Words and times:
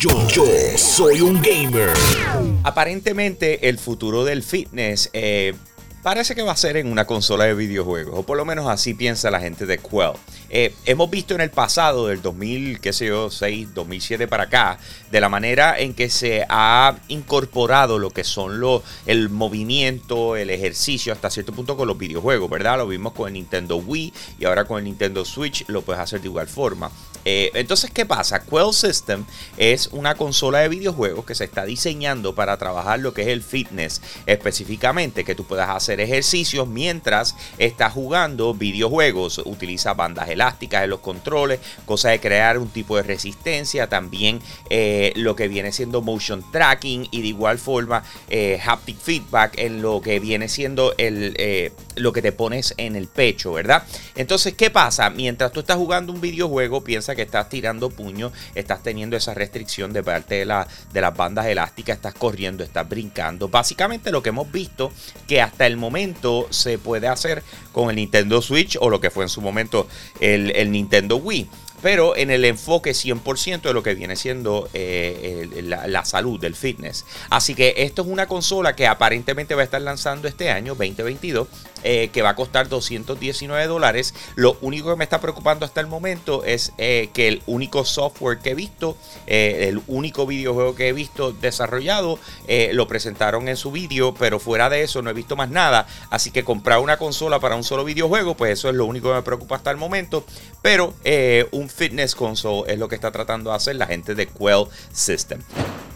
Yo, 0.00 0.28
yo 0.28 0.44
soy 0.76 1.20
un 1.20 1.42
gamer. 1.42 1.90
Aparentemente 2.62 3.68
el 3.68 3.78
futuro 3.78 4.24
del 4.24 4.44
fitness 4.44 5.10
eh, 5.12 5.54
parece 6.02 6.34
que 6.34 6.42
va 6.42 6.52
a 6.52 6.56
ser 6.56 6.76
en 6.76 6.90
una 6.90 7.06
consola 7.06 7.44
de 7.44 7.54
videojuegos, 7.54 8.14
o 8.18 8.22
por 8.22 8.36
lo 8.36 8.44
menos 8.44 8.68
así 8.68 8.94
piensa 8.94 9.30
la 9.30 9.40
gente 9.40 9.66
de 9.66 9.78
Quell. 9.78 10.12
Eh, 10.50 10.74
hemos 10.86 11.10
visto 11.10 11.34
en 11.34 11.40
el 11.40 11.50
pasado, 11.50 12.06
del 12.06 12.22
2000, 12.22 12.80
qué 12.80 12.92
sé 12.92 13.06
yo, 13.06 13.30
6, 13.30 13.74
2007 13.74 14.28
para 14.28 14.44
acá, 14.44 14.78
de 15.10 15.20
la 15.20 15.28
manera 15.28 15.78
en 15.78 15.94
que 15.94 16.08
se 16.08 16.46
ha 16.48 16.96
incorporado 17.08 17.98
lo 17.98 18.10
que 18.10 18.24
son 18.24 18.60
los, 18.60 18.82
el 19.06 19.28
movimiento, 19.28 20.36
el 20.36 20.50
ejercicio, 20.50 21.12
hasta 21.12 21.30
cierto 21.30 21.52
punto 21.52 21.76
con 21.76 21.88
los 21.88 21.98
videojuegos, 21.98 22.48
¿verdad? 22.48 22.78
Lo 22.78 22.86
vimos 22.86 23.12
con 23.12 23.28
el 23.28 23.34
Nintendo 23.34 23.76
Wii 23.76 24.12
y 24.38 24.44
ahora 24.44 24.64
con 24.64 24.78
el 24.78 24.84
Nintendo 24.84 25.24
Switch 25.24 25.64
lo 25.68 25.82
puedes 25.82 26.00
hacer 26.00 26.20
de 26.20 26.28
igual 26.28 26.48
forma. 26.48 26.90
Eh, 27.24 27.50
entonces, 27.54 27.90
¿qué 27.90 28.06
pasa? 28.06 28.42
Quell 28.42 28.72
System 28.72 29.24
es 29.56 29.88
una 29.88 30.14
consola 30.14 30.60
de 30.60 30.68
videojuegos 30.68 31.26
que 31.26 31.34
se 31.34 31.44
está 31.44 31.64
diseñando 31.64 32.34
para 32.34 32.56
trabajar 32.56 33.00
lo 33.00 33.12
que 33.12 33.22
es 33.22 33.28
el 33.28 33.42
fitness 33.42 34.00
específicamente, 34.24 35.24
que 35.24 35.34
tú 35.34 35.44
puedas 35.44 35.68
hacer 35.68 35.87
ejercicios 35.88 36.68
mientras 36.68 37.34
estás 37.58 37.92
jugando 37.92 38.54
videojuegos. 38.54 39.38
Utiliza 39.44 39.94
bandas 39.94 40.28
elásticas 40.28 40.84
en 40.84 40.90
los 40.90 41.00
controles, 41.00 41.60
cosa 41.84 42.10
de 42.10 42.20
crear 42.20 42.58
un 42.58 42.68
tipo 42.68 42.96
de 42.96 43.02
resistencia, 43.02 43.88
también 43.88 44.40
eh, 44.70 45.12
lo 45.16 45.34
que 45.36 45.48
viene 45.48 45.72
siendo 45.72 46.02
motion 46.02 46.44
tracking 46.52 47.08
y 47.10 47.22
de 47.22 47.28
igual 47.28 47.58
forma 47.58 48.02
eh, 48.28 48.60
haptic 48.64 48.98
feedback 48.98 49.58
en 49.58 49.82
lo 49.82 50.00
que 50.00 50.20
viene 50.20 50.48
siendo 50.48 50.94
el, 50.98 51.72
lo 51.96 52.12
que 52.12 52.22
te 52.22 52.32
pones 52.32 52.74
en 52.76 52.96
el 52.96 53.08
pecho, 53.08 53.52
¿verdad? 53.52 53.84
Entonces, 54.14 54.54
¿qué 54.54 54.70
pasa? 54.70 55.10
Mientras 55.10 55.52
tú 55.52 55.60
estás 55.60 55.76
jugando 55.76 56.12
un 56.12 56.20
videojuego, 56.20 56.82
piensa 56.82 57.14
que 57.14 57.22
estás 57.22 57.48
tirando 57.48 57.90
puño, 57.90 58.32
estás 58.54 58.82
teniendo 58.82 59.16
esa 59.16 59.34
restricción 59.34 59.92
de 59.92 60.02
parte 60.02 60.36
de, 60.36 60.44
la, 60.44 60.66
de 60.92 61.00
las 61.00 61.16
bandas 61.16 61.46
elásticas, 61.46 61.96
estás 61.96 62.14
corriendo, 62.14 62.64
estás 62.64 62.88
brincando. 62.88 63.48
Básicamente 63.48 64.10
lo 64.10 64.22
que 64.22 64.30
hemos 64.30 64.50
visto 64.50 64.92
que 65.26 65.40
hasta 65.40 65.66
el 65.66 65.76
momento 65.78 66.46
se 66.50 66.78
puede 66.78 67.08
hacer 67.08 67.42
con 67.72 67.90
el 67.90 67.96
Nintendo 67.96 68.42
Switch 68.42 68.76
o 68.80 68.90
lo 68.90 69.00
que 69.00 69.10
fue 69.10 69.24
en 69.24 69.28
su 69.28 69.40
momento 69.40 69.86
el, 70.20 70.50
el 70.52 70.70
Nintendo 70.70 71.16
Wii 71.16 71.48
pero 71.82 72.16
en 72.16 72.30
el 72.30 72.44
enfoque 72.44 72.90
100% 72.90 73.62
de 73.62 73.72
lo 73.72 73.82
que 73.82 73.94
viene 73.94 74.16
siendo 74.16 74.68
eh, 74.74 75.48
la, 75.62 76.04
salud 76.04 76.40
del 76.40 76.54
fitness. 76.54 77.04
Así 77.30 77.54
que 77.54 77.74
esto 77.78 78.02
es 78.02 78.08
una 78.08 78.26
consola 78.26 78.74
que 78.74 78.86
aparentemente 78.86 79.54
va 79.54 79.62
a 79.62 79.64
estar 79.64 79.82
lanzando 79.82 80.28
este 80.28 80.50
año, 80.50 80.74
2022, 80.74 81.48
eh, 81.84 82.08
que 82.12 82.22
va 82.22 82.30
a 82.30 82.34
costar 82.34 82.68
219 82.68 83.66
dólares. 83.66 84.14
Lo 84.34 84.56
único 84.60 84.90
que 84.90 84.96
me 84.96 85.04
está 85.04 85.20
preocupando 85.20 85.66
hasta 85.66 85.80
el 85.80 85.86
momento 85.86 86.44
es 86.44 86.72
eh, 86.78 87.10
que 87.12 87.28
el 87.28 87.42
único 87.46 87.84
software 87.84 88.38
que 88.38 88.50
he 88.50 88.54
visto, 88.54 88.96
el 89.26 89.80
único 89.86 90.26
videojuego 90.26 90.74
que 90.74 90.88
he 90.88 90.92
visto 90.92 91.32
desarrollado, 91.32 92.18
lo 92.72 92.88
presentaron 92.88 93.48
en 93.48 93.56
su 93.56 93.70
vídeo, 93.70 94.14
pero 94.14 94.38
fuera 94.38 94.70
de 94.70 94.82
eso 94.82 95.02
no 95.02 95.10
he 95.10 95.14
visto 95.14 95.36
más 95.36 95.50
nada. 95.50 95.86
Así 96.10 96.30
que 96.30 96.44
comprar 96.44 96.80
una 96.80 96.96
consola 96.96 97.38
para 97.40 97.54
un 97.54 97.64
solo 97.64 97.84
videojuego, 97.84 98.34
pues 98.34 98.52
eso 98.52 98.68
es 98.68 98.74
lo 98.74 98.86
único 98.86 99.08
que 99.08 99.16
me 99.16 99.22
preocupa 99.22 99.56
hasta 99.56 99.70
el 99.70 99.76
momento. 99.76 100.24
Pero 100.62 100.94
un 101.52 101.67
fitness 101.68 102.14
console 102.14 102.72
es 102.72 102.78
lo 102.78 102.88
que 102.88 102.94
está 102.94 103.10
tratando 103.10 103.50
de 103.50 103.56
hacer 103.56 103.76
la 103.76 103.86
gente 103.86 104.14
de 104.14 104.26
Quell 104.26 104.66
System. 104.92 105.40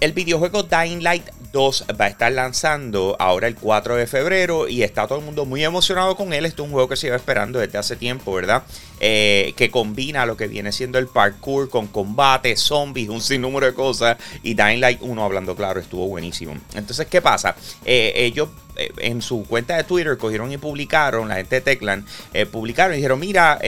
El 0.02 0.12
videojuego 0.14 0.64
Dying 0.64 1.04
Light 1.04 1.28
2 1.52 1.84
va 2.00 2.06
a 2.06 2.08
estar 2.08 2.32
lanzando 2.32 3.14
ahora 3.20 3.46
el 3.46 3.54
4 3.54 3.94
de 3.94 4.08
febrero 4.08 4.66
y 4.66 4.82
está 4.82 5.06
todo 5.06 5.20
el 5.20 5.24
mundo 5.24 5.44
muy 5.44 5.62
emocionado 5.62 6.16
con 6.16 6.32
él. 6.32 6.44
Este 6.44 6.60
es 6.60 6.66
un 6.66 6.72
juego 6.72 6.88
que 6.88 6.96
se 6.96 7.06
lleva 7.06 7.18
esperando 7.18 7.60
desde 7.60 7.78
hace 7.78 7.94
tiempo, 7.94 8.34
¿verdad? 8.34 8.64
Eh, 8.98 9.52
que 9.56 9.70
combina 9.70 10.26
lo 10.26 10.36
que 10.36 10.48
viene 10.48 10.72
siendo 10.72 10.98
el 10.98 11.06
parkour 11.06 11.68
con 11.68 11.86
combate, 11.86 12.56
zombies, 12.56 13.10
un 13.10 13.20
sinnúmero 13.20 13.66
de 13.66 13.74
cosas. 13.74 14.16
Y 14.42 14.54
Dying 14.54 14.80
Light 14.80 14.98
1, 15.02 15.24
hablando 15.24 15.54
claro, 15.54 15.78
estuvo 15.78 16.08
buenísimo. 16.08 16.56
Entonces, 16.74 17.06
¿qué 17.06 17.22
pasa? 17.22 17.54
Eh, 17.84 18.12
ellos 18.16 18.48
eh, 18.74 18.90
en 18.98 19.22
su 19.22 19.44
cuenta 19.44 19.76
de 19.76 19.84
Twitter 19.84 20.18
cogieron 20.18 20.50
y 20.50 20.56
publicaron, 20.56 21.28
la 21.28 21.36
gente 21.36 21.56
de 21.56 21.60
Teclan, 21.60 22.04
publicaron 22.50 22.94
y 22.94 22.96
dijeron, 22.96 23.20
mira, 23.20 23.60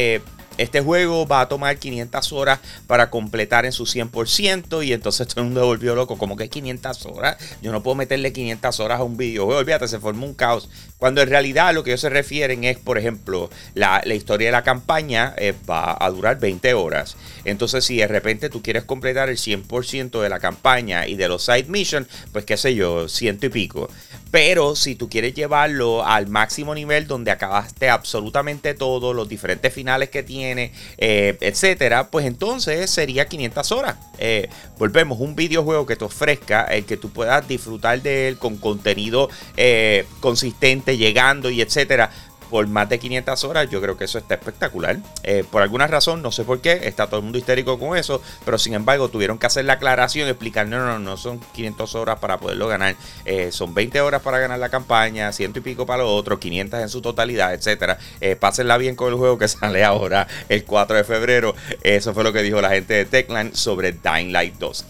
este 0.58 0.80
juego 0.80 1.26
va 1.26 1.40
a 1.40 1.48
tomar 1.48 1.78
500 1.78 2.32
horas 2.32 2.60
para 2.86 3.10
completar 3.10 3.66
en 3.66 3.72
su 3.72 3.84
100% 3.84 4.84
y 4.84 4.92
entonces 4.92 5.26
todo 5.28 5.40
el 5.40 5.46
mundo 5.46 5.66
volvió 5.66 5.94
loco, 5.94 6.18
como 6.18 6.36
que 6.36 6.48
500 6.48 7.06
horas, 7.06 7.36
yo 7.62 7.72
no 7.72 7.82
puedo 7.82 7.94
meterle 7.96 8.32
500 8.32 8.80
horas 8.80 9.00
a 9.00 9.04
un 9.04 9.16
videojuego, 9.16 9.60
olvídate, 9.60 9.88
se 9.88 9.98
formó 9.98 10.26
un 10.26 10.34
caos. 10.34 10.68
Cuando 10.98 11.20
en 11.20 11.28
realidad 11.28 11.74
lo 11.74 11.84
que 11.84 11.90
ellos 11.90 12.00
se 12.00 12.08
refieren 12.08 12.64
es, 12.64 12.78
por 12.78 12.98
ejemplo, 12.98 13.50
la, 13.74 14.02
historia 14.14 14.48
de 14.48 14.52
la 14.52 14.62
campaña 14.62 15.34
eh, 15.36 15.54
va 15.68 15.96
a 15.98 16.10
durar 16.10 16.38
20 16.38 16.72
horas. 16.74 17.16
Entonces 17.44 17.84
si 17.84 17.96
de 17.96 18.06
repente 18.06 18.48
tú 18.48 18.62
quieres 18.62 18.84
completar 18.84 19.28
el 19.28 19.36
100% 19.36 20.20
de 20.20 20.28
la 20.28 20.40
campaña 20.40 21.06
y 21.06 21.16
de 21.16 21.28
los 21.28 21.44
side 21.44 21.64
missions, 21.64 22.08
pues 22.32 22.44
qué 22.44 22.56
sé 22.56 22.74
yo, 22.74 23.08
ciento 23.08 23.46
y 23.46 23.48
pico. 23.50 23.88
Pero 24.34 24.74
si 24.74 24.96
tú 24.96 25.08
quieres 25.08 25.32
llevarlo 25.32 26.04
al 26.04 26.26
máximo 26.26 26.74
nivel 26.74 27.06
donde 27.06 27.30
acabaste 27.30 27.88
absolutamente 27.88 28.74
todo, 28.74 29.14
los 29.14 29.28
diferentes 29.28 29.72
finales 29.72 30.08
que 30.10 30.24
tiene, 30.24 30.72
eh, 30.98 31.38
etcétera, 31.40 32.10
pues 32.10 32.26
entonces 32.26 32.90
sería 32.90 33.28
500 33.28 33.70
horas. 33.70 33.94
Eh, 34.18 34.48
volvemos, 34.76 35.20
un 35.20 35.36
videojuego 35.36 35.86
que 35.86 35.94
te 35.94 36.04
ofrezca 36.04 36.64
el 36.64 36.84
que 36.84 36.96
tú 36.96 37.10
puedas 37.10 37.46
disfrutar 37.46 38.02
de 38.02 38.26
él 38.26 38.36
con 38.36 38.56
contenido 38.56 39.30
eh, 39.56 40.04
consistente, 40.18 40.96
llegando 40.96 41.48
y 41.48 41.60
etcétera 41.60 42.10
por 42.54 42.68
más 42.68 42.88
de 42.88 43.00
500 43.00 43.42
horas, 43.42 43.68
yo 43.68 43.80
creo 43.80 43.96
que 43.96 44.04
eso 44.04 44.16
está 44.16 44.34
espectacular. 44.34 44.98
Eh, 45.24 45.42
por 45.50 45.62
alguna 45.62 45.88
razón, 45.88 46.22
no 46.22 46.30
sé 46.30 46.44
por 46.44 46.60
qué, 46.60 46.82
está 46.84 47.08
todo 47.08 47.16
el 47.16 47.24
mundo 47.24 47.36
histérico 47.36 47.80
con 47.80 47.98
eso, 47.98 48.22
pero 48.44 48.58
sin 48.58 48.74
embargo 48.74 49.08
tuvieron 49.08 49.38
que 49.38 49.46
hacer 49.46 49.64
la 49.64 49.72
aclaración, 49.72 50.28
explicar, 50.28 50.68
no, 50.68 50.78
no, 50.78 51.00
no 51.00 51.16
son 51.16 51.40
500 51.40 51.96
horas 51.96 52.20
para 52.20 52.38
poderlo 52.38 52.68
ganar, 52.68 52.94
eh, 53.24 53.50
son 53.50 53.74
20 53.74 54.00
horas 54.02 54.22
para 54.22 54.38
ganar 54.38 54.60
la 54.60 54.68
campaña, 54.68 55.32
ciento 55.32 55.58
y 55.58 55.62
pico 55.62 55.84
para 55.84 56.04
lo 56.04 56.14
otro, 56.14 56.38
500 56.38 56.78
en 56.78 56.88
su 56.90 57.02
totalidad, 57.02 57.54
etcétera. 57.54 57.98
Eh, 58.20 58.36
pásenla 58.36 58.78
bien 58.78 58.94
con 58.94 59.08
el 59.08 59.18
juego 59.18 59.36
que 59.36 59.48
sale 59.48 59.82
ahora 59.82 60.28
el 60.48 60.64
4 60.64 60.96
de 60.98 61.02
febrero. 61.02 61.56
Eso 61.82 62.14
fue 62.14 62.22
lo 62.22 62.32
que 62.32 62.42
dijo 62.42 62.60
la 62.60 62.70
gente 62.70 62.94
de 62.94 63.04
Techland 63.04 63.56
sobre 63.56 63.90
Dying 63.90 64.30
Light 64.30 64.54
2. 64.60 64.84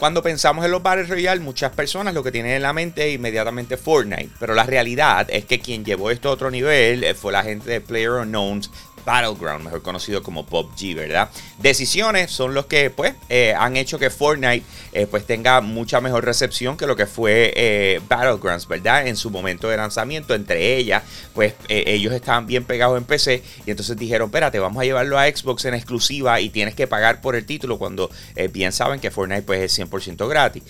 Cuando 0.00 0.22
pensamos 0.22 0.64
en 0.64 0.70
los 0.70 0.82
Battle 0.82 1.04
Royale, 1.04 1.42
muchas 1.42 1.72
personas 1.72 2.14
lo 2.14 2.22
que 2.22 2.32
tienen 2.32 2.52
en 2.52 2.62
la 2.62 2.72
mente 2.72 3.06
es 3.06 3.16
inmediatamente 3.16 3.76
Fortnite. 3.76 4.30
Pero 4.40 4.54
la 4.54 4.62
realidad 4.62 5.26
es 5.28 5.44
que 5.44 5.60
quien 5.60 5.84
llevó 5.84 6.10
esto 6.10 6.30
a 6.30 6.32
otro 6.32 6.50
nivel 6.50 7.04
eh, 7.04 7.12
fue 7.12 7.32
la 7.32 7.42
gente 7.42 7.70
de 7.70 7.82
Player 7.82 8.12
Unknowns 8.12 8.70
Battleground, 9.10 9.64
mejor 9.64 9.82
conocido 9.82 10.22
como 10.22 10.46
PUBG, 10.46 10.94
¿verdad? 10.94 11.30
Decisiones 11.58 12.30
son 12.30 12.54
los 12.54 12.66
que 12.66 12.90
pues 12.90 13.14
eh, 13.28 13.52
han 13.58 13.76
hecho 13.76 13.98
que 13.98 14.08
Fortnite 14.08 14.64
eh, 14.92 15.08
pues 15.08 15.26
tenga 15.26 15.60
mucha 15.60 16.00
mejor 16.00 16.24
recepción 16.24 16.76
que 16.76 16.86
lo 16.86 16.94
que 16.94 17.06
fue 17.06 17.52
eh, 17.56 18.00
Battlegrounds, 18.08 18.68
¿verdad? 18.68 19.08
En 19.08 19.16
su 19.16 19.30
momento 19.30 19.68
de 19.68 19.76
lanzamiento, 19.76 20.32
entre 20.32 20.76
ellas, 20.76 21.02
pues 21.34 21.54
ellos 21.68 22.14
estaban 22.14 22.46
bien 22.46 22.62
pegados 22.62 22.96
en 22.98 23.04
PC 23.04 23.42
y 23.66 23.70
entonces 23.72 23.96
dijeron, 23.96 24.28
espérate, 24.28 24.60
vamos 24.60 24.80
a 24.80 24.84
llevarlo 24.84 25.18
a 25.18 25.26
Xbox 25.26 25.64
en 25.64 25.74
exclusiva 25.74 26.40
y 26.40 26.48
tienes 26.50 26.76
que 26.76 26.86
pagar 26.86 27.20
por 27.20 27.34
el 27.34 27.44
título 27.44 27.78
cuando 27.78 28.10
bien 28.52 28.70
saben 28.70 29.00
que 29.00 29.10
Fortnite 29.10 29.42
pues 29.42 29.60
es 29.60 29.76
100% 29.76 30.28
gratis. 30.28 30.62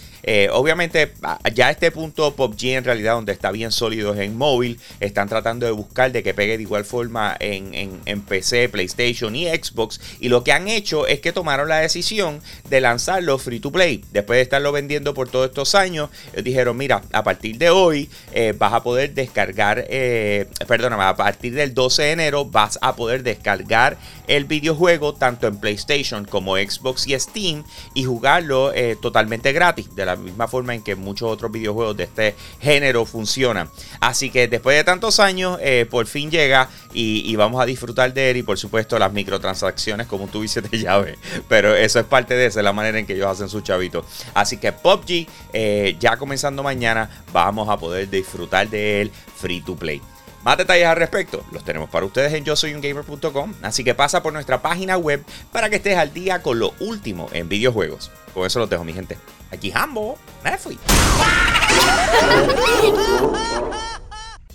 obviamente 0.52 1.12
ya 1.54 1.66
a 1.66 1.70
este 1.72 1.90
punto 1.90 2.34
PUBG 2.34 2.68
en 2.68 2.84
realidad 2.84 3.14
donde 3.14 3.32
está 3.32 3.50
bien 3.50 3.70
sólido 3.70 4.14
es 4.14 4.20
en 4.20 4.38
móvil, 4.38 4.80
están 5.00 5.28
tratando 5.28 5.66
de 5.66 5.72
buscar 5.72 6.10
de 6.10 6.22
que 6.22 6.32
pegue 6.32 6.56
de 6.56 6.62
igual 6.62 6.86
forma 6.86 7.36
en, 7.38 8.00
en 8.06 8.29
PC, 8.30 8.68
PlayStation 8.68 9.34
y 9.34 9.48
Xbox. 9.48 10.00
Y 10.20 10.28
lo 10.28 10.44
que 10.44 10.52
han 10.52 10.68
hecho 10.68 11.06
es 11.06 11.20
que 11.20 11.32
tomaron 11.32 11.68
la 11.68 11.78
decisión 11.78 12.40
de 12.68 12.80
lanzarlo 12.80 13.36
free 13.38 13.58
to 13.58 13.72
play. 13.72 14.04
Después 14.12 14.36
de 14.38 14.42
estarlo 14.42 14.70
vendiendo 14.72 15.12
por 15.12 15.28
todos 15.28 15.48
estos 15.48 15.74
años, 15.74 16.10
dijeron, 16.42 16.76
mira, 16.76 17.02
a 17.12 17.24
partir 17.24 17.58
de 17.58 17.70
hoy 17.70 18.08
eh, 18.32 18.54
vas 18.56 18.72
a 18.72 18.82
poder 18.82 19.12
descargar, 19.14 19.84
eh, 19.88 20.46
perdóname, 20.68 21.02
a 21.02 21.16
partir 21.16 21.54
del 21.54 21.74
12 21.74 22.02
de 22.02 22.12
enero 22.12 22.44
vas 22.44 22.78
a 22.80 22.94
poder 22.94 23.24
descargar 23.24 23.98
el 24.28 24.44
videojuego 24.44 25.14
tanto 25.14 25.48
en 25.48 25.58
PlayStation 25.58 26.24
como 26.24 26.56
Xbox 26.56 27.08
y 27.08 27.18
Steam 27.18 27.64
y 27.94 28.04
jugarlo 28.04 28.72
eh, 28.72 28.96
totalmente 29.02 29.52
gratis, 29.52 29.92
de 29.96 30.06
la 30.06 30.14
misma 30.14 30.46
forma 30.46 30.74
en 30.74 30.82
que 30.82 30.94
muchos 30.94 31.28
otros 31.28 31.50
videojuegos 31.50 31.96
de 31.96 32.04
este 32.04 32.36
género 32.60 33.04
funcionan. 33.04 33.68
Así 34.00 34.30
que 34.30 34.46
después 34.46 34.76
de 34.76 34.84
tantos 34.84 35.18
años, 35.18 35.58
por 35.90 36.06
fin 36.06 36.30
llega 36.30 36.68
y 36.92 37.34
vamos 37.34 37.60
a 37.60 37.66
disfrutar 37.66 38.09
de 38.14 38.30
él 38.30 38.38
y 38.38 38.42
por 38.42 38.58
supuesto 38.58 38.98
las 38.98 39.12
microtransacciones 39.12 40.06
como 40.06 40.24
un 40.24 40.30
tubice 40.30 40.60
de 40.60 40.78
llave. 40.78 41.18
Pero 41.48 41.74
eso 41.74 41.98
es 41.98 42.06
parte 42.06 42.34
de 42.34 42.46
eso, 42.46 42.60
es 42.60 42.64
la 42.64 42.72
manera 42.72 42.98
en 42.98 43.06
que 43.06 43.14
ellos 43.14 43.26
hacen 43.26 43.48
su 43.48 43.60
chavito. 43.60 44.04
Así 44.34 44.56
que 44.56 44.72
PUBG, 44.72 45.26
eh, 45.52 45.96
ya 45.98 46.16
comenzando 46.16 46.62
mañana, 46.62 47.10
vamos 47.32 47.68
a 47.68 47.76
poder 47.76 48.08
disfrutar 48.08 48.68
de 48.68 49.02
él 49.02 49.12
free 49.36 49.60
to 49.60 49.76
play. 49.76 50.00
Más 50.42 50.56
detalles 50.56 50.86
al 50.86 50.96
respecto 50.96 51.44
los 51.52 51.64
tenemos 51.64 51.90
para 51.90 52.06
ustedes 52.06 52.32
en 52.32 52.44
yo 52.44 52.56
soy 52.56 52.72
un 52.72 52.80
gamer.com, 52.80 53.52
así 53.62 53.84
que 53.84 53.94
pasa 53.94 54.22
por 54.22 54.32
nuestra 54.32 54.62
página 54.62 54.96
web 54.96 55.22
para 55.52 55.68
que 55.68 55.76
estés 55.76 55.98
al 55.98 56.14
día 56.14 56.40
con 56.40 56.58
lo 56.58 56.72
último 56.80 57.28
en 57.32 57.48
videojuegos. 57.48 58.10
Con 58.32 58.46
eso 58.46 58.58
lo 58.58 58.66
dejo, 58.66 58.84
mi 58.84 58.94
gente. 58.94 59.18
Aquí 59.50 59.70
Hambo, 59.74 60.16
me 60.42 60.56
fui. 60.56 60.78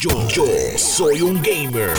Yo, 0.00 0.10
yo 0.28 0.44
soy 0.76 1.22
un 1.22 1.42
gamer. 1.42 1.90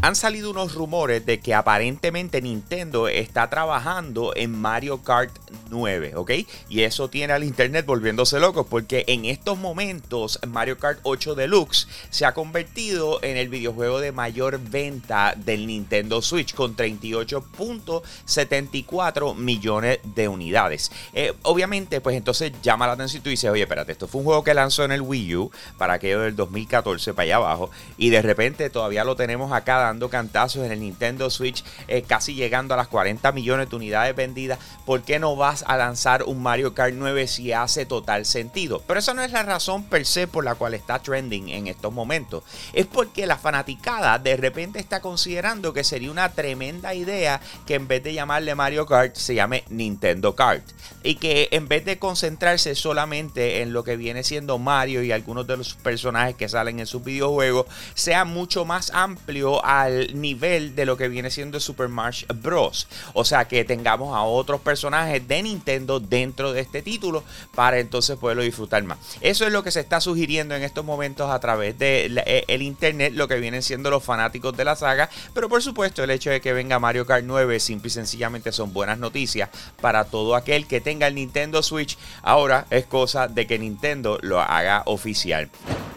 Han 0.00 0.16
salido 0.16 0.50
unos 0.50 0.74
rumores 0.74 1.26
de 1.26 1.38
que 1.38 1.52
aparentemente 1.52 2.40
Nintendo 2.40 3.08
está 3.08 3.50
trabajando 3.50 4.32
en 4.34 4.58
Mario 4.58 5.02
Kart 5.02 5.30
9, 5.68 6.14
¿ok? 6.16 6.30
Y 6.70 6.80
eso 6.82 7.10
tiene 7.10 7.34
al 7.34 7.44
internet 7.44 7.84
volviéndose 7.84 8.40
loco 8.40 8.64
porque 8.64 9.04
en 9.08 9.26
estos 9.26 9.58
momentos 9.58 10.40
Mario 10.48 10.78
Kart 10.78 11.00
8 11.02 11.34
Deluxe 11.34 11.88
se 12.08 12.24
ha 12.24 12.32
convertido 12.32 13.22
en 13.22 13.36
el 13.36 13.50
videojuego 13.50 14.00
de 14.00 14.12
mayor 14.12 14.58
venta 14.58 15.34
del 15.36 15.66
Nintendo 15.66 16.22
Switch 16.22 16.54
con 16.54 16.74
38.74 16.74 19.34
millones 19.34 19.98
de 20.04 20.28
unidades. 20.28 20.90
Eh, 21.12 21.34
obviamente, 21.42 22.00
pues 22.00 22.16
entonces 22.16 22.52
llama 22.62 22.86
la 22.86 22.94
atención 22.94 23.20
y 23.20 23.24
tú 23.24 23.28
dices, 23.28 23.50
oye, 23.50 23.64
espérate, 23.64 23.92
esto 23.92 24.08
fue 24.08 24.20
un 24.20 24.24
juego 24.24 24.42
que 24.42 24.54
lanzó 24.54 24.84
en 24.84 24.92
el 24.92 25.02
Wii 25.02 25.36
U 25.36 25.50
para 25.76 25.92
aquello 25.94 26.20
del 26.20 26.34
2014 26.34 27.12
para 27.12 27.25
abajo 27.32 27.70
y 27.98 28.10
de 28.10 28.22
repente 28.22 28.70
todavía 28.70 29.04
lo 29.04 29.16
tenemos 29.16 29.52
acá 29.52 29.78
dando 29.78 30.08
cantazos 30.10 30.64
en 30.64 30.72
el 30.72 30.80
Nintendo 30.80 31.30
Switch, 31.30 31.64
eh, 31.88 32.02
casi 32.02 32.34
llegando 32.34 32.74
a 32.74 32.76
las 32.76 32.88
40 32.88 33.32
millones 33.32 33.70
de 33.70 33.76
unidades 33.76 34.14
vendidas. 34.14 34.58
¿Por 34.84 35.02
qué 35.02 35.18
no 35.18 35.36
vas 35.36 35.64
a 35.66 35.76
lanzar 35.76 36.24
un 36.24 36.42
Mario 36.42 36.74
Kart 36.74 36.94
9 36.96 37.26
si 37.26 37.52
hace 37.52 37.86
total 37.86 38.26
sentido? 38.26 38.82
Pero 38.86 39.00
esa 39.00 39.14
no 39.14 39.22
es 39.22 39.32
la 39.32 39.42
razón 39.42 39.84
per 39.84 40.06
se 40.06 40.26
por 40.26 40.44
la 40.44 40.54
cual 40.54 40.74
está 40.74 40.98
trending 40.98 41.48
en 41.48 41.66
estos 41.66 41.92
momentos. 41.92 42.44
Es 42.72 42.86
porque 42.86 43.26
la 43.26 43.38
fanaticada 43.38 44.18
de 44.18 44.36
repente 44.36 44.78
está 44.78 45.00
considerando 45.00 45.72
que 45.72 45.84
sería 45.84 46.10
una 46.10 46.30
tremenda 46.30 46.94
idea 46.94 47.40
que 47.66 47.74
en 47.74 47.88
vez 47.88 48.02
de 48.02 48.14
llamarle 48.14 48.54
Mario 48.54 48.86
Kart 48.86 49.16
se 49.16 49.34
llame 49.34 49.64
Nintendo 49.68 50.34
Kart. 50.34 50.64
Y 51.02 51.16
que 51.16 51.48
en 51.52 51.68
vez 51.68 51.84
de 51.84 51.98
concentrarse 51.98 52.74
solamente 52.74 53.62
en 53.62 53.72
lo 53.72 53.84
que 53.84 53.96
viene 53.96 54.22
siendo 54.22 54.58
Mario 54.58 55.02
y 55.02 55.12
algunos 55.12 55.46
de 55.46 55.56
los 55.56 55.74
personajes 55.74 56.36
que 56.36 56.48
salen 56.48 56.80
en 56.80 56.86
sus 56.86 57.04
videojuegos, 57.16 57.66
sea 57.94 58.24
mucho 58.24 58.64
más 58.64 58.90
amplio 58.94 59.64
al 59.64 60.20
nivel 60.20 60.74
de 60.76 60.84
lo 60.84 60.96
que 60.96 61.08
viene 61.08 61.30
siendo 61.30 61.60
Super 61.60 61.88
Smash 61.88 62.24
Bros. 62.42 62.88
O 63.14 63.24
sea, 63.24 63.48
que 63.48 63.64
tengamos 63.64 64.14
a 64.14 64.22
otros 64.22 64.60
personajes 64.60 65.26
de 65.26 65.42
Nintendo 65.42 65.98
dentro 65.98 66.52
de 66.52 66.60
este 66.60 66.82
título 66.82 67.24
para 67.54 67.78
entonces 67.78 68.18
poderlo 68.18 68.42
disfrutar 68.42 68.82
más. 68.84 68.98
Eso 69.20 69.46
es 69.46 69.52
lo 69.52 69.62
que 69.62 69.70
se 69.70 69.80
está 69.80 70.00
sugiriendo 70.00 70.54
en 70.54 70.62
estos 70.62 70.84
momentos 70.84 71.30
a 71.30 71.40
través 71.40 71.78
del 71.78 72.16
de 72.16 72.22
eh, 72.26 72.44
el 72.48 72.62
internet, 72.62 73.12
lo 73.14 73.28
que 73.28 73.36
vienen 73.36 73.62
siendo 73.62 73.90
los 73.90 74.04
fanáticos 74.04 74.56
de 74.56 74.64
la 74.64 74.76
saga. 74.76 75.08
Pero 75.32 75.48
por 75.48 75.62
supuesto, 75.62 76.04
el 76.04 76.10
hecho 76.10 76.30
de 76.30 76.40
que 76.40 76.52
venga 76.52 76.78
Mario 76.78 77.06
Kart 77.06 77.24
9 77.24 77.60
simple 77.60 77.88
y 77.88 77.90
sencillamente 77.90 78.52
son 78.52 78.72
buenas 78.72 78.98
noticias 78.98 79.48
para 79.80 80.04
todo 80.04 80.34
aquel 80.34 80.66
que 80.66 80.80
tenga 80.80 81.06
el 81.06 81.14
Nintendo 81.14 81.62
Switch. 81.62 81.96
Ahora 82.22 82.66
es 82.70 82.84
cosa 82.86 83.28
de 83.28 83.46
que 83.46 83.58
Nintendo 83.58 84.18
lo 84.22 84.40
haga 84.40 84.82
oficial 84.86 85.48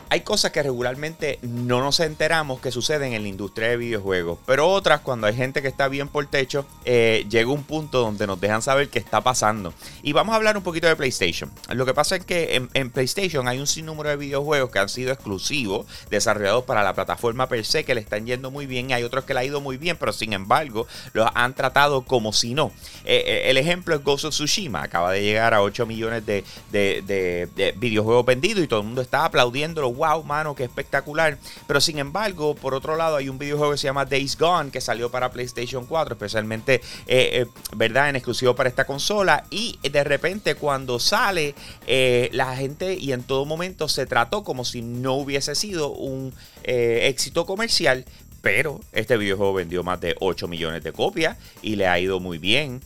hay 0.10 0.22
cosas 0.22 0.52
que 0.52 0.64
regularmente 0.64 1.38
no 1.44 1.82
nos 1.82 2.00
enteramos 2.00 2.60
que 2.60 2.72
suceden 2.72 3.14
en 3.14 3.22
la 3.22 3.28
industria 3.28 3.70
de 3.70 3.78
videojuegos, 3.78 4.40
pero 4.46 4.68
otras 4.68 5.02
cuando 5.02 5.28
hay 5.28 5.36
gente 5.36 5.62
que 5.62 5.68
está 5.68 5.88
bien 5.88 6.08
por 6.08 6.26
techo, 6.26 6.66
eh, 6.84 7.28
llega 7.30 7.52
un 7.52 7.64
punto 7.64 8.00
donde 8.00 8.26
nos 8.26 8.42
dejan 8.42 8.64
saber 8.64 8.90
qué 8.90 8.98
está 8.98 9.22
pasando. 9.22 9.72
Y 10.02 10.14
vamos 10.14 10.34
a 10.34 10.38
hablar 10.38 10.58
un 10.58 10.64
poquito 10.64 10.88
de 10.88 10.96
PlayStation. 10.96 11.52
Lo 11.70 11.86
que 11.86 11.94
pasa 11.94 12.16
es 12.16 12.26
que 12.26 12.68
en, 12.74 12.90
PlayStation 12.90 13.48
hay 13.48 13.60
un 13.60 13.68
sinnúmero 13.68 14.10
de 14.10 14.18
videojuegos 14.18 14.72
que 14.72 14.80
han 14.80 14.90
sido 14.90 15.12
exclusivos, 15.12 15.86
desarrollados 16.10 16.64
para 16.64 16.84
la 16.84 16.94
plataforma 16.94 17.48
per 17.48 17.64
se, 17.64 17.84
que 17.84 17.94
le 17.94 18.02
están 18.02 18.26
yendo 18.26 18.50
muy 18.50 18.66
bien, 18.66 18.90
y 18.90 18.94
hay 18.94 19.04
otros 19.04 19.26
que 19.26 19.36
le 19.36 19.42
ha 19.42 19.46
ido 19.46 19.62
muy 19.62 19.78
bien, 19.78 19.96
pero 19.96 20.12
sin 20.12 20.34
embargo 20.34 20.88
los 21.14 21.30
han 21.36 21.54
tratado 21.54 22.02
como 22.02 22.34
si 22.34 22.56
no. 22.56 22.72
Eh, 23.06 23.24
eh, 23.28 23.42
el 23.52 23.58
ejemplo 23.58 23.94
es 23.94 24.04
Ghost 24.04 24.26
of 24.26 24.34
Tsushima, 24.34 24.82
acaba 24.82 25.12
de 25.12 25.22
llegar 25.22 25.54
a 25.54 25.62
8 25.62 25.86
millones 25.86 26.26
de, 26.26 26.44
de, 26.72 27.04
de, 27.06 27.48
de 27.56 27.74
videojuegos 27.74 28.26
vendidos 28.26 28.64
y 28.64 28.68
todo 28.68 28.80
el 28.80 28.88
mundo 28.88 29.02
está 29.02 29.26
aplaudiéndolo 29.26 29.99
wow, 30.00 30.24
mano, 30.24 30.56
qué 30.56 30.64
espectacular. 30.64 31.38
Pero 31.68 31.82
sin 31.82 32.00
embargo, 32.00 32.56
por 32.56 32.74
otro 32.74 32.96
lado, 32.96 33.18
hay 33.18 33.30
un 33.30 33.38
videojuego 33.38 33.74
que 33.74 33.78
se 33.78 33.88
llama 33.88 34.06
Days 34.06 34.38
Gone 34.38 34.72
que 34.72 34.82
salió 34.82 35.12
para 35.12 35.32
PlayStation 35.32 35.86
4, 35.86 36.14
especialmente, 36.14 36.76
eh, 37.06 37.42
eh, 37.42 37.46
¿verdad?, 37.76 38.10
en 38.10 38.16
exclusivo 38.16 38.56
para 38.56 38.70
esta 38.70 38.86
consola. 38.86 39.44
Y 39.50 39.78
de 39.88 40.04
repente, 40.04 40.56
cuando 40.56 41.00
sale, 41.00 41.54
eh, 41.86 42.30
la 42.32 42.56
gente 42.56 42.96
y 42.96 43.12
en 43.12 43.24
todo 43.24 43.46
momento 43.46 43.88
se 43.90 44.06
trató 44.06 44.44
como 44.44 44.64
si 44.64 44.82
no 44.82 45.16
hubiese 45.16 45.54
sido 45.56 45.92
un 45.92 46.34
éxito 46.64 47.46
comercial. 47.46 48.06
Pero 48.42 48.80
este 48.94 49.18
videojuego 49.18 49.54
vendió 49.54 49.84
más 49.84 50.00
de 50.00 50.16
8 50.22 50.48
millones 50.48 50.82
de 50.82 50.94
copias 50.94 51.36
y 51.62 51.76
le 51.76 51.88
ha 51.88 52.00
ido 52.00 52.22
muy 52.22 52.38
bien. 52.38 52.82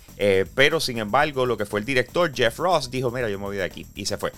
pero 0.55 0.79
sin 0.79 0.97
embargo, 0.97 1.45
lo 1.45 1.57
que 1.57 1.67
fue 1.67 1.79
el 1.79 1.85
director 1.85 2.33
Jeff 2.33 2.57
Ross 2.57 2.89
dijo: 2.89 3.11
Mira, 3.11 3.29
yo 3.29 3.37
me 3.37 3.45
voy 3.45 3.57
de 3.57 3.63
aquí 3.63 3.85
y 3.93 4.07
se 4.07 4.17
fue. 4.17 4.31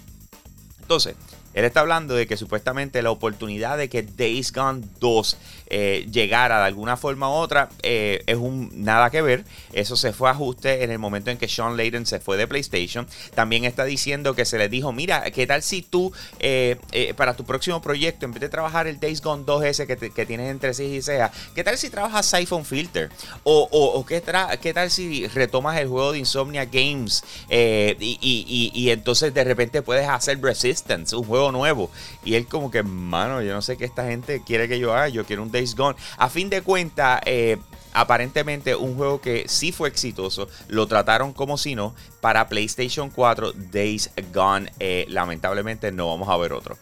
Entonces, 0.86 1.16
él 1.56 1.64
está 1.64 1.80
hablando 1.80 2.16
de 2.16 2.28
que 2.28 2.36
supuestamente 2.36 3.02
la 3.02 3.12
oportunidad 3.12 3.78
de 3.78 3.88
que 3.88 4.04
Days 4.04 4.52
Gone 4.52 4.84
2 5.00 5.38
eh, 5.68 6.06
llegara 6.12 6.60
de 6.60 6.66
alguna 6.66 6.98
forma 6.98 7.30
u 7.30 7.32
otra 7.32 7.70
eh, 7.82 8.24
es 8.28 8.36
un 8.36 8.70
nada 8.84 9.10
que 9.10 9.22
ver. 9.22 9.46
Eso 9.72 9.96
se 9.96 10.12
fue 10.12 10.28
a 10.28 10.34
ajuste 10.34 10.84
en 10.84 10.92
el 10.92 11.00
momento 11.00 11.32
en 11.32 11.38
que 11.38 11.48
Sean 11.48 11.78
Layden 11.78 12.06
se 12.06 12.20
fue 12.20 12.36
de 12.36 12.46
PlayStation. 12.46 13.08
También 13.36 13.64
está 13.64 13.86
diciendo 13.86 14.36
que 14.36 14.44
se 14.44 14.58
le 14.58 14.68
dijo, 14.68 14.92
mira, 14.92 15.32
¿qué 15.32 15.48
tal 15.48 15.64
si 15.64 15.82
tú 15.82 16.12
eh, 16.40 16.78
para 17.16 17.38
tu 17.38 17.46
próximo 17.46 17.82
proyecto, 17.82 18.26
en 18.26 18.34
vez 18.34 18.42
de 18.42 18.50
trabajar 18.50 18.88
el 18.88 19.00
Days 19.00 19.22
Gone 19.22 19.46
2 19.46 19.64
ese 19.64 19.88
que, 19.88 20.26
tienes 20.26 20.52
entre 20.52 20.74
sí 20.74 20.84
y 20.84 21.02
sea, 21.02 21.32
¿qué 21.56 21.64
tal 21.64 21.78
si 21.78 21.90
trabajas 21.90 22.26
Siphon 22.26 22.66
Filter? 22.66 23.10
O, 23.46 24.06
¿qué, 24.06 24.22
¿qué, 24.62 24.74
tal 24.74 24.92
si 24.92 25.26
retomas 25.28 25.78
el 25.78 25.88
juego 25.88 26.12
de 26.12 26.20
Insomnia 26.20 26.66
Games 26.66 27.24
y, 27.50 28.72
y 28.74 28.90
entonces 28.90 29.34
de 29.34 29.44
repente 29.46 29.82
puedes 29.82 30.10
hacer 30.10 30.42
Resistance, 30.42 30.75
un 31.14 31.24
juego 31.24 31.52
nuevo. 31.52 31.90
Y 32.24 32.36
él 32.36 32.48
como 32.48 32.72
que, 32.72 32.84
mano, 32.84 33.42
yo 33.42 33.54
no 33.54 33.62
sé 33.62 33.78
qué 33.78 33.86
esta 33.86 34.06
gente 34.06 34.42
quiere 34.46 34.68
que 34.68 34.80
yo 34.80 34.94
haga, 34.94 35.10
yo 35.10 35.26
quiero 35.26 35.44
un 35.44 35.52
Days 35.52 35.76
Gone. 35.76 35.98
A 36.18 36.30
fin 36.30 36.50
de 36.50 36.62
cuentas, 36.62 37.22
eh, 37.26 37.58
aparentemente 37.94 38.76
un 38.76 38.96
juego 38.96 39.22
que 39.22 39.46
sí 39.48 39.72
fue 39.72 39.88
exitoso, 39.88 40.48
lo 40.68 40.88
trataron 40.88 41.34
como 41.34 41.58
si 41.58 41.76
no, 41.76 41.96
para 42.22 42.48
PlayStation 42.50 43.10
4 43.10 43.54
Days 43.72 44.10
Gone. 44.34 44.72
Eh, 44.80 45.06
lamentablemente 45.10 45.92
no 45.92 46.08
vamos 46.08 46.30
a 46.30 46.38
ver 46.38 46.54
otro. 46.54 46.78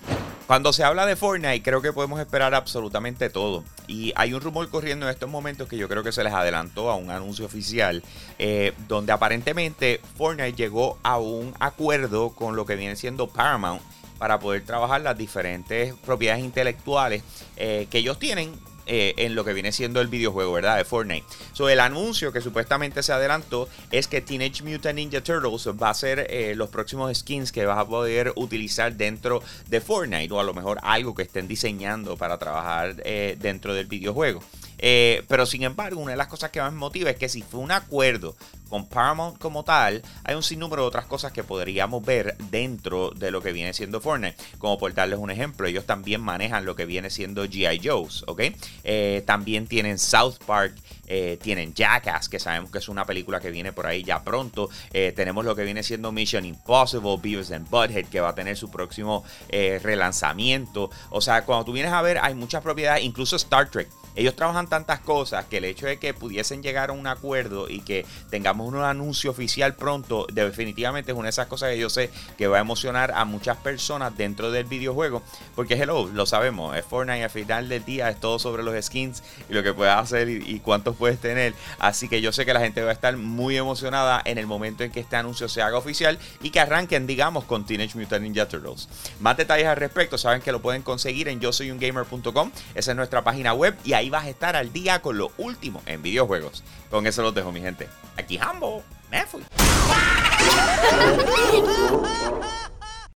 Cuando 0.47 0.73
se 0.73 0.83
habla 0.83 1.05
de 1.05 1.15
Fortnite, 1.15 1.63
creo 1.63 1.81
que 1.81 1.93
podemos 1.93 2.19
esperar 2.19 2.53
absolutamente 2.53 3.29
todo. 3.29 3.63
Y 3.87 4.11
hay 4.17 4.33
un 4.33 4.41
rumor 4.41 4.69
corriendo 4.69 5.05
en 5.05 5.11
estos 5.11 5.29
momentos 5.29 5.69
que 5.69 5.77
yo 5.77 5.87
creo 5.87 6.03
que 6.03 6.11
se 6.11 6.23
les 6.23 6.33
adelantó 6.33 6.91
a 6.91 6.95
un 6.95 7.11
anuncio 7.11 7.45
oficial, 7.45 8.03
eh, 8.39 8.73
donde 8.89 9.13
aparentemente 9.13 10.01
Fortnite 10.17 10.53
llegó 10.53 10.97
a 11.01 11.17
un 11.17 11.53
acuerdo 11.59 12.31
con 12.31 12.57
lo 12.57 12.65
que 12.65 12.75
viene 12.75 12.97
siendo 12.97 13.27
Paramount 13.27 13.81
para 14.17 14.39
poder 14.39 14.65
trabajar 14.65 15.01
las 15.01 15.17
diferentes 15.17 15.93
propiedades 16.05 16.43
intelectuales 16.43 17.23
eh, 17.55 17.87
que 17.89 17.99
ellos 17.99 18.19
tienen 18.19 18.53
eh, 18.85 19.13
en 19.17 19.35
lo 19.35 19.45
que 19.45 19.53
viene 19.53 19.71
siendo 19.71 20.01
el 20.01 20.07
videojuego, 20.07 20.53
¿verdad? 20.53 20.77
De 20.77 20.85
Fortnite. 20.85 21.25
So, 21.53 21.69
el 21.69 21.79
anuncio 21.79 22.31
que 22.31 22.41
supuestamente 22.41 23.03
se 23.03 23.13
adelantó 23.13 23.69
es 23.91 24.07
que 24.07 24.21
Teenage 24.21 24.63
Mutant 24.63 24.95
Ninja 24.95 25.21
Turtles 25.21 25.67
va 25.81 25.89
a 25.89 25.93
ser 25.93 26.27
eh, 26.29 26.53
los 26.55 26.69
próximos 26.69 27.15
skins 27.17 27.51
que 27.51 27.65
vas 27.65 27.77
a 27.77 27.85
poder 27.85 28.33
utilizar 28.35 28.93
dentro 28.93 29.41
de 29.67 29.81
Fortnite 29.81 30.33
o 30.33 30.39
a 30.39 30.43
lo 30.43 30.53
mejor 30.53 30.79
algo 30.83 31.15
que 31.15 31.23
estén 31.23 31.47
diseñando 31.47 32.17
para 32.17 32.37
trabajar 32.37 32.95
dentro 32.95 33.73
del 33.73 33.87
videojuego. 33.87 34.41
Eh, 34.85 35.23
pero 35.29 35.45
sin 35.45 35.63
embargo, 35.63 36.01
una 36.01 36.11
de 36.11 36.17
las 36.17 36.27
cosas 36.27 36.51
que 36.51 36.59
más 36.59 36.73
motiva 36.73 37.09
es 37.09 37.15
que 37.15 37.29
si 37.29 37.41
fue 37.41 37.61
un 37.61 37.71
acuerdo 37.71 38.35
con 38.73 38.87
Paramount 38.87 39.37
como 39.37 39.63
tal, 39.63 40.01
hay 40.23 40.33
un 40.33 40.41
sinnúmero 40.41 40.81
de 40.81 40.87
otras 40.87 41.05
cosas 41.05 41.31
que 41.31 41.43
podríamos 41.43 42.03
ver 42.03 42.35
dentro 42.49 43.11
de 43.11 43.29
lo 43.29 43.39
que 43.39 43.51
viene 43.51 43.71
siendo 43.71 44.01
Fortnite. 44.01 44.35
Como 44.57 44.79
por 44.79 44.91
darles 44.95 45.19
un 45.19 45.29
ejemplo, 45.29 45.67
ellos 45.67 45.85
también 45.85 46.21
manejan 46.21 46.65
lo 46.65 46.75
que 46.75 46.87
viene 46.87 47.11
siendo 47.11 47.45
G.I. 47.45 47.87
Joe's, 47.87 48.23
¿ok? 48.25 48.41
Eh, 48.83 49.21
también 49.27 49.67
tienen 49.67 49.99
South 49.99 50.37
Park. 50.47 50.73
Eh, 51.05 51.37
tienen 51.39 51.75
Jackass, 51.75 52.29
que 52.29 52.39
sabemos 52.39 52.71
que 52.71 52.79
es 52.79 52.87
una 52.87 53.05
película 53.05 53.39
que 53.39 53.51
viene 53.51 53.73
por 53.73 53.85
ahí 53.85 54.03
ya 54.03 54.23
pronto. 54.23 54.69
tenemos 54.91 55.45
lo 55.45 55.53
que 55.53 55.65
viene 55.65 55.83
siendo 55.83 56.11
Mission 56.11 56.45
Impossible, 56.45 57.17
Beavis 57.21 57.51
and 57.51 57.69
Butthead, 57.69 58.05
que 58.05 58.21
va 58.21 58.29
a 58.29 58.35
tener 58.35 58.57
su 58.57 58.71
próximo 58.71 59.23
relanzamiento. 59.51 60.89
O 61.11 61.21
sea, 61.21 61.43
cuando 61.45 61.65
tú 61.65 61.73
vienes 61.73 61.91
a 61.91 62.01
ver, 62.01 62.17
hay 62.19 62.33
muchas 62.33 62.63
propiedades, 62.63 63.03
incluso 63.03 63.35
Star 63.35 63.69
Trek. 63.69 63.89
Ellos 64.15 64.35
trabajan 64.35 64.67
tantas 64.67 64.99
cosas 64.99 65.45
que 65.45 65.57
el 65.57 65.65
hecho 65.65 65.85
de 65.85 65.97
que 65.97 66.13
pudiesen 66.13 66.61
llegar 66.61 66.89
a 66.89 66.93
un 66.93 67.07
acuerdo 67.07 67.69
y 67.69 67.79
que 67.81 68.05
tengamos 68.29 68.67
un 68.67 68.77
anuncio 68.77 69.31
oficial 69.31 69.75
pronto, 69.75 70.27
definitivamente 70.31 71.11
es 71.11 71.17
una 71.17 71.25
de 71.25 71.31
esas 71.31 71.47
cosas 71.47 71.71
que 71.71 71.79
yo 71.79 71.89
sé 71.89 72.09
que 72.37 72.47
va 72.47 72.57
a 72.57 72.61
emocionar 72.61 73.11
a 73.15 73.25
muchas 73.25 73.57
personas 73.57 74.15
dentro 74.15 74.51
del 74.51 74.65
videojuego. 74.65 75.23
Porque 75.55 75.75
hello, 75.75 76.07
lo 76.13 76.25
sabemos, 76.25 76.75
es 76.75 76.85
Fortnite 76.85 77.23
al 77.23 77.29
final 77.29 77.69
del 77.69 77.83
día 77.85 78.09
es 78.09 78.19
todo 78.19 78.39
sobre 78.39 78.63
los 78.63 78.85
skins 78.85 79.23
y 79.49 79.53
lo 79.53 79.63
que 79.63 79.73
puedes 79.73 79.93
hacer 79.93 80.29
y, 80.29 80.59
cuántos 80.59 80.95
puedes 80.95 81.19
tener. 81.19 81.53
Así 81.79 82.07
que 82.07 82.21
yo 82.21 82.31
sé 82.31 82.45
que 82.45 82.53
la 82.53 82.59
gente 82.59 82.81
va 82.81 82.91
a 82.91 82.93
estar 82.93 83.15
muy 83.17 83.57
emocionada 83.57 84.21
en 84.25 84.37
el 84.37 84.47
momento 84.47 84.83
en 84.83 84.91
que 84.91 84.99
este 84.99 85.15
anuncio 85.15 85.49
se 85.49 85.61
haga 85.61 85.77
oficial 85.77 86.17
y 86.41 86.51
que 86.51 86.59
arranquen, 86.59 87.07
digamos, 87.07 87.43
con 87.45 87.65
Teenage 87.65 87.97
Mutant 87.97 88.23
Ninja 88.23 88.47
Turtles. 88.47 88.87
Más 89.19 89.37
detalles 89.37 89.67
al 89.67 89.77
respecto, 89.77 90.17
saben 90.17 90.41
que 90.41 90.51
lo 90.51 90.61
pueden 90.61 90.81
conseguir 90.81 91.27
en 91.27 91.39
yo 91.39 91.51
soy 91.51 91.71
un 91.71 91.79
gamer.com. 91.79 92.51
Esa 92.75 92.91
es 92.91 92.97
nuestra 92.97 93.23
página 93.23 93.53
web 93.53 93.75
y 93.83 93.93
ahí 94.03 94.09
vas 94.09 94.25
a 94.25 94.29
estar 94.29 94.55
al 94.57 94.73
día 94.73 95.01
con 95.01 95.17
lo 95.17 95.31
último 95.37 95.81
en 95.85 96.01
videojuegos. 96.01 96.63
Con 96.89 97.07
eso 97.07 97.21
los 97.21 97.33
dejo, 97.33 97.51
mi 97.51 97.61
gente. 97.61 97.87
Aquí 98.17 98.37
Hambo, 98.37 98.83
me 99.09 99.25
fui. 99.25 99.43